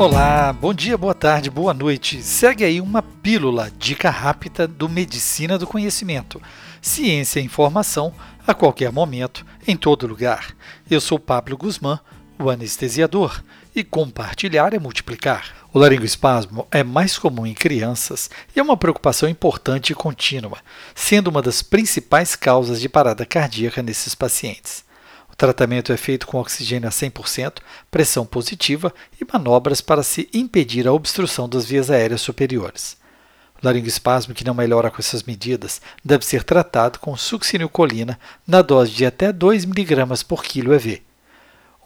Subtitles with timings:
[0.00, 2.22] Olá, bom dia, boa tarde, boa noite.
[2.22, 6.40] Segue aí uma pílula, dica rápida do Medicina do Conhecimento.
[6.80, 8.10] Ciência e informação
[8.46, 10.56] a qualquer momento, em todo lugar.
[10.90, 12.00] Eu sou Pablo Guzmán,
[12.38, 13.44] o anestesiador,
[13.76, 15.54] e compartilhar é multiplicar.
[15.70, 20.60] O laringoespasmo é mais comum em crianças e é uma preocupação importante e contínua,
[20.94, 24.82] sendo uma das principais causas de parada cardíaca nesses pacientes
[25.40, 27.60] tratamento é feito com oxigênio a 100%,
[27.90, 32.98] pressão positiva e manobras para se impedir a obstrução das vias aéreas superiores.
[33.54, 38.90] O laringoespasmo que não melhora com essas medidas deve ser tratado com succinilcolina na dose
[38.90, 41.02] de até 2 mg por quilo EV.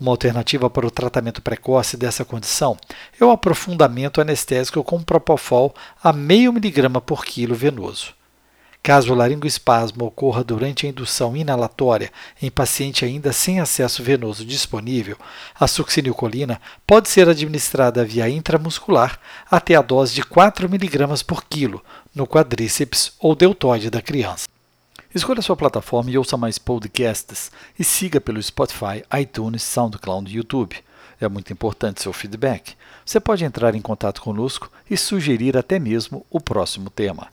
[0.00, 2.76] Uma alternativa para o tratamento precoce dessa condição
[3.20, 8.14] é o aprofundamento anestésico com propofol a meio miligrama por quilo venoso.
[8.84, 15.16] Caso o laringoespasmo ocorra durante a indução inalatória em paciente ainda sem acesso venoso disponível,
[15.58, 19.18] a succinilcolina pode ser administrada via intramuscular
[19.50, 21.82] até a dose de 4 mg por quilo
[22.14, 24.46] no quadríceps ou deltoide da criança.
[25.14, 30.76] Escolha sua plataforma e ouça mais podcasts e siga pelo Spotify, iTunes, SoundCloud e YouTube.
[31.18, 32.74] É muito importante seu feedback.
[33.02, 37.32] Você pode entrar em contato conosco e sugerir até mesmo o próximo tema.